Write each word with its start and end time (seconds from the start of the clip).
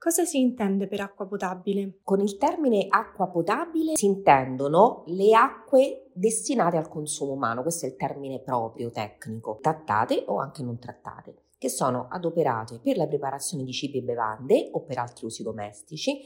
Cosa 0.00 0.24
si 0.24 0.38
intende 0.38 0.86
per 0.86 1.00
acqua 1.00 1.26
potabile? 1.26 1.98
Con 2.04 2.20
il 2.20 2.36
termine 2.36 2.86
acqua 2.88 3.26
potabile 3.26 3.96
si 3.96 4.06
intendono 4.06 5.02
le 5.06 5.34
acque 5.34 6.12
destinate 6.14 6.76
al 6.76 6.88
consumo 6.88 7.32
umano, 7.32 7.62
questo 7.62 7.84
è 7.84 7.88
il 7.88 7.96
termine 7.96 8.38
proprio 8.40 8.90
tecnico, 8.90 9.58
trattate 9.60 10.22
o 10.28 10.38
anche 10.38 10.62
non 10.62 10.78
trattate, 10.78 11.46
che 11.58 11.68
sono 11.68 12.06
adoperate 12.08 12.78
per 12.78 12.96
la 12.96 13.08
preparazione 13.08 13.64
di 13.64 13.72
cibi 13.72 13.98
e 13.98 14.02
bevande 14.02 14.68
o 14.70 14.84
per 14.84 14.98
altri 14.98 15.26
usi 15.26 15.42
domestici, 15.42 16.20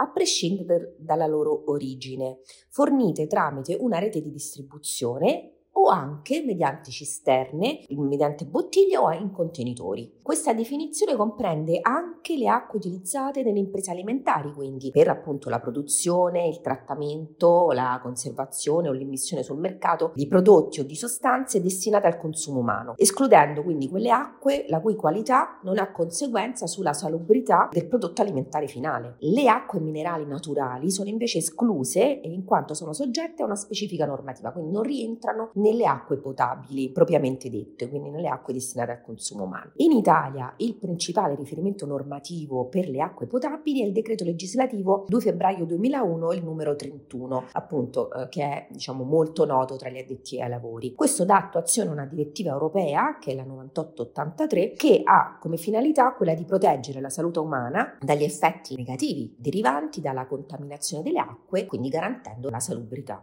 a 0.00 0.10
prescindere 0.10 0.94
dalla 0.98 1.26
loro 1.26 1.70
origine, 1.70 2.38
fornite 2.70 3.26
tramite 3.26 3.76
una 3.78 3.98
rete 3.98 4.22
di 4.22 4.30
distribuzione 4.30 5.57
o 5.80 5.88
anche 5.88 6.42
mediante 6.44 6.90
cisterne, 6.90 7.84
mediante 7.90 8.44
bottiglie 8.44 8.96
o 8.96 9.12
in 9.12 9.30
contenitori. 9.30 10.16
Questa 10.20 10.52
definizione 10.52 11.14
comprende 11.14 11.78
anche 11.80 12.36
le 12.36 12.48
acque 12.48 12.78
utilizzate 12.78 13.42
nelle 13.42 13.60
imprese 13.60 13.90
alimentari, 13.90 14.52
quindi 14.52 14.90
per 14.90 15.08
appunto 15.08 15.48
la 15.48 15.60
produzione, 15.60 16.48
il 16.48 16.60
trattamento, 16.60 17.70
la 17.70 17.98
conservazione 18.02 18.88
o 18.88 18.92
l'immissione 18.92 19.42
sul 19.42 19.58
mercato 19.58 20.12
di 20.14 20.26
prodotti 20.26 20.80
o 20.80 20.84
di 20.84 20.96
sostanze 20.96 21.62
destinate 21.62 22.08
al 22.08 22.18
consumo 22.18 22.58
umano, 22.58 22.94
escludendo 22.96 23.62
quindi 23.62 23.88
quelle 23.88 24.10
acque 24.10 24.64
la 24.68 24.80
cui 24.80 24.96
qualità 24.96 25.60
non 25.62 25.78
ha 25.78 25.92
conseguenza 25.92 26.66
sulla 26.66 26.92
salubrità 26.92 27.68
del 27.70 27.86
prodotto 27.86 28.20
alimentare 28.20 28.66
finale. 28.66 29.16
Le 29.20 29.48
acque 29.48 29.80
minerali 29.80 30.26
naturali 30.26 30.90
sono 30.90 31.08
invece 31.08 31.38
escluse 31.38 32.20
in 32.24 32.44
quanto 32.44 32.74
sono 32.74 32.92
soggette 32.92 33.42
a 33.42 33.46
una 33.46 33.56
specifica 33.56 34.04
normativa, 34.04 34.50
quindi 34.50 34.72
non 34.72 34.82
rientrano 34.82 35.50
nelle 35.68 35.86
acque 35.86 36.16
potabili 36.16 36.90
propriamente 36.90 37.50
dette, 37.50 37.88
quindi 37.88 38.10
nelle 38.10 38.28
acque 38.28 38.52
destinate 38.52 38.92
al 38.92 39.02
consumo 39.02 39.44
umano. 39.44 39.72
In 39.76 39.92
Italia 39.92 40.52
il 40.58 40.74
principale 40.74 41.34
riferimento 41.34 41.86
normativo 41.86 42.66
per 42.66 42.88
le 42.88 43.00
acque 43.00 43.26
potabili 43.26 43.82
è 43.82 43.86
il 43.86 43.92
decreto 43.92 44.24
legislativo 44.24 45.04
2 45.08 45.20
febbraio 45.20 45.64
2001, 45.64 46.32
il 46.32 46.44
numero 46.44 46.74
31, 46.74 47.44
appunto 47.52 48.10
eh, 48.12 48.28
che 48.28 48.42
è 48.42 48.66
diciamo 48.70 49.04
molto 49.04 49.44
noto 49.44 49.76
tra 49.76 49.88
gli 49.90 49.98
addetti 49.98 50.40
ai 50.40 50.48
lavori. 50.48 50.94
Questo 50.94 51.24
dà 51.24 51.36
attuazione 51.36 51.90
a 51.90 51.92
una 51.92 52.06
direttiva 52.06 52.52
europea 52.52 53.18
che 53.18 53.32
è 53.32 53.34
la 53.34 53.44
9883 53.44 54.72
che 54.72 55.02
ha 55.04 55.36
come 55.40 55.56
finalità 55.56 56.12
quella 56.14 56.34
di 56.34 56.44
proteggere 56.44 57.00
la 57.00 57.10
salute 57.10 57.38
umana 57.38 57.96
dagli 58.00 58.24
effetti 58.24 58.74
negativi 58.76 59.34
derivanti 59.38 60.00
dalla 60.00 60.26
contaminazione 60.26 61.02
delle 61.02 61.18
acque, 61.18 61.66
quindi 61.66 61.88
garantendo 61.88 62.48
la 62.48 62.60
salubrità 62.60 63.22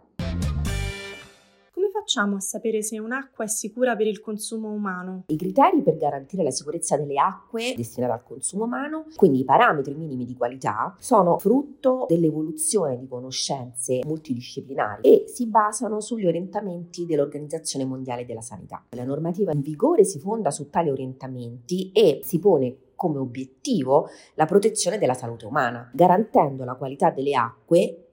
facciamo 2.15 2.37
a 2.37 2.39
sapere 2.39 2.81
se 2.81 2.97
un'acqua 2.97 3.43
è 3.43 3.47
sicura 3.47 3.97
per 3.97 4.07
il 4.07 4.21
consumo 4.21 4.71
umano? 4.71 5.23
I 5.27 5.35
criteri 5.35 5.81
per 5.81 5.97
garantire 5.97 6.43
la 6.43 6.51
sicurezza 6.51 6.95
delle 6.95 7.19
acque 7.19 7.73
destinate 7.75 8.13
al 8.13 8.23
consumo 8.23 8.63
umano, 8.63 9.07
quindi 9.17 9.41
i 9.41 9.43
parametri 9.43 9.93
minimi 9.95 10.23
di 10.23 10.33
qualità, 10.33 10.95
sono 10.97 11.37
frutto 11.39 12.05
dell'evoluzione 12.07 12.97
di 12.97 13.05
conoscenze 13.05 13.99
multidisciplinari 14.05 15.01
e 15.01 15.25
si 15.27 15.45
basano 15.47 15.99
sugli 15.99 16.25
orientamenti 16.25 17.05
dell'Organizzazione 17.05 17.83
Mondiale 17.83 18.23
della 18.23 18.39
Sanità. 18.39 18.85
La 18.91 19.03
normativa 19.03 19.51
in 19.51 19.59
vigore 19.59 20.05
si 20.05 20.17
fonda 20.19 20.51
su 20.51 20.69
tali 20.69 20.89
orientamenti 20.89 21.91
e 21.91 22.21
si 22.23 22.39
pone 22.39 22.77
come 22.95 23.17
obiettivo 23.17 24.07
la 24.35 24.45
protezione 24.45 24.97
della 24.97 25.13
salute 25.13 25.45
umana, 25.45 25.91
garantendo 25.93 26.63
la 26.63 26.75
qualità 26.75 27.09
delle 27.09 27.35
acque 27.35 28.04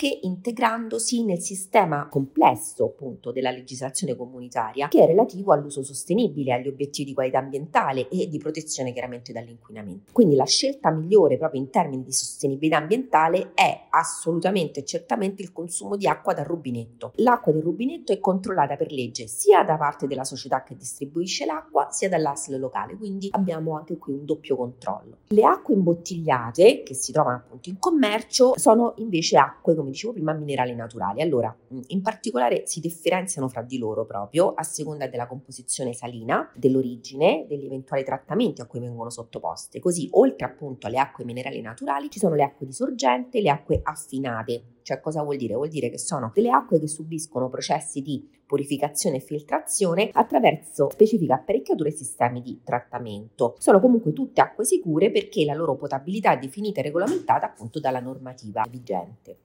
anche 0.00 0.20
integrandosi 0.22 1.24
nel 1.24 1.40
sistema 1.40 2.08
complesso 2.08 2.86
appunto 2.86 3.32
della 3.32 3.50
legislazione 3.50 4.16
comunitaria 4.16 4.88
che 4.88 5.02
è 5.02 5.06
relativo 5.06 5.52
all'uso 5.52 5.82
sostenibile, 5.82 6.54
agli 6.54 6.68
obiettivi 6.68 7.10
di 7.10 7.14
qualità 7.14 7.38
ambientale 7.38 8.08
e 8.08 8.26
di 8.26 8.38
protezione 8.38 8.92
chiaramente 8.92 9.32
dall'inquinamento. 9.32 10.12
Quindi 10.12 10.36
la 10.36 10.46
scelta 10.46 10.90
migliore 10.90 11.36
proprio 11.36 11.60
in 11.60 11.68
termini 11.68 12.02
di 12.02 12.12
sostenibilità 12.12 12.78
ambientale 12.78 13.52
è 13.52 13.88
assolutamente 13.90 14.80
e 14.80 14.84
certamente 14.84 15.42
il 15.42 15.52
consumo 15.52 15.96
di 15.96 16.06
acqua 16.06 16.32
dal 16.32 16.46
rubinetto. 16.46 17.12
L'acqua 17.16 17.52
del 17.52 17.62
rubinetto 17.62 18.12
è 18.12 18.20
controllata 18.20 18.76
per 18.76 18.92
legge 18.92 19.26
sia 19.26 19.62
da 19.64 19.76
parte 19.76 20.06
della 20.06 20.24
società 20.24 20.62
che 20.62 20.76
distribuisce 20.76 21.44
l'acqua 21.44 21.88
sia 21.90 22.08
dall'ASL 22.08 22.58
locale, 22.58 22.96
quindi 22.96 23.28
abbiamo 23.32 23.76
anche 23.76 23.98
qui 23.98 24.14
un 24.14 24.24
doppio 24.24 24.56
controllo. 24.56 25.18
Le 25.28 25.44
acque 25.44 25.74
imbottigliate 25.74 26.82
che 26.82 26.94
si 26.94 27.12
trovano 27.12 27.36
appunto 27.36 27.68
in 27.68 27.78
commercio 27.78 28.56
sono 28.56 28.94
invece 28.96 29.36
acque 29.36 29.74
come 29.74 29.89
dicevo 29.90 30.12
prima, 30.12 30.32
minerali 30.32 30.74
naturali. 30.74 31.20
Allora, 31.20 31.54
in 31.88 32.02
particolare 32.02 32.66
si 32.66 32.80
differenziano 32.80 33.48
fra 33.48 33.62
di 33.62 33.78
loro 33.78 34.04
proprio 34.04 34.52
a 34.54 34.62
seconda 34.62 35.06
della 35.06 35.26
composizione 35.26 35.92
salina, 35.92 36.50
dell'origine, 36.54 37.46
degli 37.48 37.66
eventuali 37.66 38.04
trattamenti 38.04 38.60
a 38.60 38.66
cui 38.66 38.80
vengono 38.80 39.10
sottoposte. 39.10 39.80
Così, 39.80 40.08
oltre 40.12 40.46
appunto 40.46 40.86
alle 40.86 40.98
acque 40.98 41.24
minerali 41.24 41.60
naturali, 41.60 42.10
ci 42.10 42.18
sono 42.18 42.34
le 42.34 42.42
acque 42.42 42.66
di 42.66 42.72
sorgente 42.72 43.40
le 43.40 43.50
acque 43.50 43.80
affinate. 43.82 44.62
Cioè, 44.82 45.00
cosa 45.00 45.22
vuol 45.22 45.36
dire? 45.36 45.54
Vuol 45.54 45.68
dire 45.68 45.90
che 45.90 45.98
sono 45.98 46.30
delle 46.34 46.50
acque 46.50 46.78
che 46.78 46.88
subiscono 46.88 47.48
processi 47.48 48.02
di 48.02 48.28
purificazione 48.46 49.16
e 49.16 49.20
filtrazione 49.20 50.10
attraverso 50.12 50.88
specifiche 50.90 51.32
apparecchiature 51.32 51.90
e 51.90 51.92
sistemi 51.92 52.42
di 52.42 52.60
trattamento. 52.64 53.54
Sono 53.58 53.80
comunque 53.80 54.12
tutte 54.12 54.40
acque 54.40 54.64
sicure 54.64 55.10
perché 55.10 55.44
la 55.44 55.54
loro 55.54 55.76
potabilità 55.76 56.32
è 56.32 56.38
definita 56.38 56.80
e 56.80 56.84
regolamentata 56.84 57.46
appunto 57.46 57.78
dalla 57.78 58.00
normativa 58.00 58.64
vigente. 58.68 59.38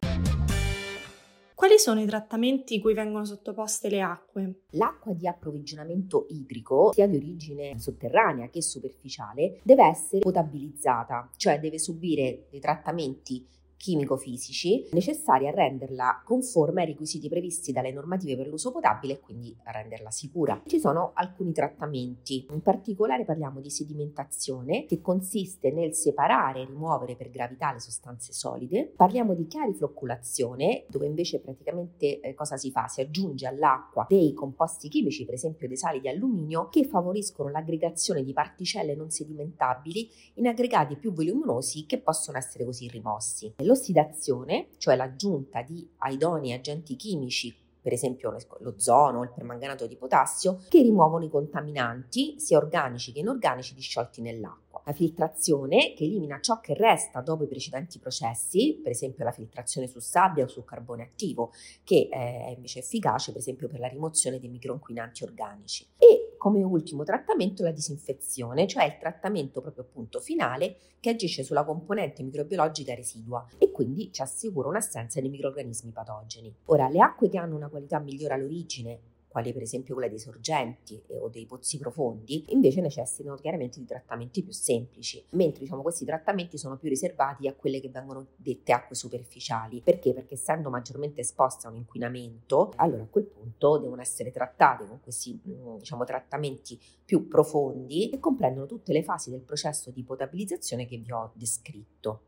Quali 1.56 1.80
sono 1.80 2.02
i 2.02 2.06
trattamenti 2.06 2.82
cui 2.82 2.94
vengono 2.94 3.24
sottoposte 3.24 3.90
le 3.90 4.02
acque? 4.02 4.64
L'acqua 4.72 5.14
di 5.14 5.26
approvvigionamento 5.26 6.26
idrico, 6.30 6.92
sia 6.92 7.08
di 7.08 7.16
origine 7.16 7.80
sotterranea 7.80 8.50
che 8.50 8.62
superficiale, 8.62 9.62
deve 9.64 9.86
essere 9.86 10.20
potabilizzata, 10.20 11.30
cioè 11.38 11.60
deve 11.60 11.80
subire 11.80 12.48
dei 12.50 12.60
trattamenti 12.60 13.48
chimico-fisici 13.78 14.90
necessari 14.92 15.48
a 15.48 15.52
renderla 15.52 16.22
conforme 16.26 16.82
ai 16.82 16.88
requisiti 16.88 17.30
previsti 17.30 17.72
dalle 17.72 17.92
normative 17.92 18.36
per 18.36 18.48
l'uso 18.48 18.72
potabile 18.72 19.14
e 19.14 19.20
quindi 19.20 19.56
a 19.64 19.72
renderla 19.72 20.12
sicura. 20.12 20.62
Ci 20.66 20.80
sono 20.80 21.12
alcuni 21.14 21.52
trattamenti, 21.52 22.48
in 22.52 22.62
particolare 22.62 23.26
parliamo 23.26 23.60
di 23.60 23.70
sedimentazione 23.70 24.86
che 24.86 25.02
consiste 25.02 25.72
nel 25.72 25.94
separare 25.94 26.62
e 26.62 26.66
rimuovere 26.66 27.16
per 27.16 27.30
gravità 27.30 27.72
le 27.74 27.80
sostanze 27.80 28.34
solide, 28.34 28.92
parliamo 28.96 29.34
di 29.34 29.48
cariflocculazione 29.48 30.86
dove 30.88 31.06
invece 31.06 31.40
praticamente 31.40 32.20
eh, 32.20 32.34
cosa 32.34 32.58
si 32.58 32.72
fa? 32.72 32.88
Si 32.88 33.02
aggiunge 33.02 33.48
all'acqua 33.48 34.06
dei 34.08 34.34
composti 34.34 34.90
chimici, 34.90 35.26
per 35.26 35.36
esempio 35.36 35.68
dei 35.68 35.78
sali 35.78 36.00
di 36.00 36.08
alluminio, 36.08 36.70
che 36.70 36.86
favoriscono 36.86 37.50
l'aggregazione 37.50 38.24
di 38.24 38.34
particelle 38.34 38.96
non 38.96 39.10
sedimentabili 39.10 40.10
in 40.36 40.48
aggregati 40.48 40.96
più 40.96 41.14
voluminosi 41.14 41.86
che 41.86 42.00
possono 42.00 42.38
essere 42.38 42.66
così 42.66 42.88
rimossi. 42.88 43.54
L'ossidazione, 43.66 44.70
cioè 44.78 44.96
l'aggiunta 44.96 45.62
di 45.62 45.88
idonei 46.10 46.54
agenti 46.54 46.96
chimici 46.96 47.64
per 47.86 47.94
esempio 47.94 48.36
l'ozono 48.62 49.22
il 49.22 49.30
permanganato 49.30 49.86
di 49.86 49.96
potassio, 49.96 50.64
che 50.70 50.82
rimuovono 50.82 51.24
i 51.24 51.30
contaminanti, 51.30 52.40
sia 52.40 52.58
organici 52.58 53.12
che 53.12 53.20
inorganici, 53.20 53.76
disciolti 53.76 54.22
nell'acqua. 54.22 54.82
La 54.84 54.92
filtrazione, 54.92 55.94
che 55.94 56.04
elimina 56.04 56.40
ciò 56.40 56.60
che 56.62 56.74
resta 56.74 57.22
dopo 57.22 57.44
i 57.44 57.48
precedenti 57.48 58.00
processi, 58.00 58.80
per 58.82 58.92
esempio 58.92 59.24
la 59.24 59.32
filtrazione 59.32 59.86
su 59.86 60.00
sabbia 60.00 60.46
o 60.46 60.48
su 60.48 60.64
carbone 60.64 61.04
attivo, 61.04 61.52
che 61.84 62.08
è 62.10 62.52
invece 62.56 62.80
efficace 62.80 63.32
per 63.32 63.42
esempio 63.42 63.68
per 63.68 63.80
la 63.80 63.88
rimozione 63.88 64.40
dei 64.40 64.50
microinquinanti 64.50 65.24
organici. 65.24 65.86
E 66.00 66.25
come 66.46 66.62
ultimo 66.62 67.04
trattamento 67.04 67.64
la 67.64 67.72
disinfezione, 67.72 68.68
cioè 68.68 68.86
il 68.86 69.00
trattamento 69.00 69.62
proprio 69.62 69.84
appunto 69.84 70.20
finale 70.20 70.76
che 71.00 71.10
agisce 71.10 71.42
sulla 71.42 71.64
componente 71.64 72.22
microbiologica 72.22 72.94
residua 72.94 73.44
e 73.58 73.72
quindi 73.72 74.12
ci 74.12 74.22
assicura 74.22 74.68
un'assenza 74.68 75.20
di 75.20 75.30
microorganismi 75.30 75.90
patogeni. 75.90 76.56
Ora, 76.66 76.88
le 76.88 77.00
acque 77.00 77.30
che 77.30 77.40
hanno 77.40 77.56
una 77.56 77.68
qualità 77.68 77.98
migliore 77.98 78.36
all'origine 78.36 79.00
quali 79.36 79.52
per 79.52 79.64
esempio 79.64 79.96
quelle 79.96 80.08
dei 80.08 80.18
sorgenti 80.18 81.02
o 81.10 81.28
dei 81.28 81.46
pozzi 81.46 81.78
profondi, 81.78 82.46
invece 82.54 82.80
necessitano 82.80 83.36
chiaramente 83.36 83.82
di 83.82 83.86
trattamenti 83.86 84.42
più 84.42 84.54
semplici, 84.54 85.22
mentre 85.32 85.60
diciamo, 85.60 85.82
questi 85.82 86.06
trattamenti 86.06 86.58
sono 86.58 86.78
più 86.78 86.88
riservati 86.88 87.46
a 87.46 87.54
quelle 87.54 87.82
che 87.82 87.90
vengono 87.90 88.28
dette 88.38 88.72
acque 88.72 88.96
superficiali. 88.96 89.82
Perché? 89.82 90.14
Perché 90.14 90.36
essendo 90.36 90.70
maggiormente 90.70 91.20
esposte 91.20 91.68
a 91.68 91.70
un 91.70 91.76
inquinamento, 91.76 92.72
allora 92.78 93.04
a 93.04 93.08
quel 93.08 93.26
punto 93.26 93.78
devono 93.78 94.00
essere 94.00 94.32
trattate 94.32 94.88
con 94.88 95.02
questi 95.02 95.38
mm, 95.46 95.80
diciamo, 95.80 96.06
trattamenti 96.06 96.80
più 97.04 97.28
profondi 97.28 98.08
che 98.12 98.22
comprendono 98.22 98.66
tutte 98.68 98.94
le 98.94 99.04
fasi 99.04 99.32
del 99.32 99.42
processo 99.42 99.92
di 99.92 100.02
potabilizzazione 100.04 100.86
che 100.86 100.96
vi 100.96 101.12
ho 101.12 101.32
descritto. 101.34 102.22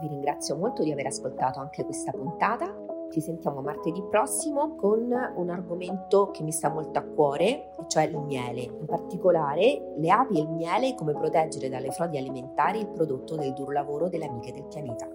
vi 0.00 0.08
ringrazio 0.08 0.56
molto 0.56 0.82
di 0.82 0.90
aver 0.90 1.06
ascoltato 1.06 1.60
anche 1.60 1.84
questa 1.84 2.10
puntata. 2.10 2.97
Ci 3.10 3.20
sentiamo 3.20 3.62
martedì 3.62 4.02
prossimo 4.10 4.74
con 4.76 5.10
un 5.36 5.48
argomento 5.48 6.30
che 6.30 6.42
mi 6.42 6.52
sta 6.52 6.68
molto 6.68 6.98
a 6.98 7.02
cuore, 7.02 7.70
cioè 7.86 8.04
il 8.04 8.18
miele. 8.18 8.62
In 8.62 8.84
particolare 8.86 9.94
le 9.96 10.10
api 10.10 10.38
e 10.38 10.42
il 10.42 10.50
miele, 10.50 10.94
come 10.94 11.12
proteggere 11.12 11.68
dalle 11.68 11.90
frodi 11.90 12.18
alimentari 12.18 12.80
il 12.80 12.88
prodotto 12.88 13.36
del 13.36 13.54
duro 13.54 13.72
lavoro 13.72 14.08
delle 14.08 14.26
amiche 14.26 14.52
del 14.52 14.66
pianeta. 14.66 15.08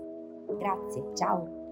Grazie, 0.57 1.11
ciao! 1.13 1.62